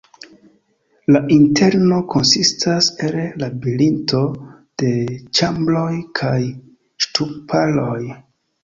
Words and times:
La 1.15 1.19
interno 1.35 1.99
konsistas 2.13 2.89
el 3.09 3.19
labirinto 3.45 4.23
de 4.85 4.91
ĉambroj 5.41 5.89
kaj 6.23 6.37
ŝtuparoj. 7.07 7.97